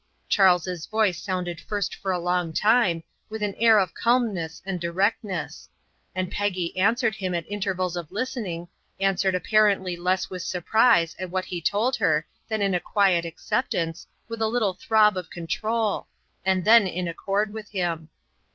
[0.27, 5.69] Charles's voice sounded first for a long time, with an air of calmness and directness;
[6.15, 8.67] and Peggy answered him at intervals of listening,
[8.99, 14.07] answered apparently less with surprise at what he told her than in a quiet acceptance,
[14.27, 16.07] with a little throb of control,
[16.43, 18.09] and then in accord with him.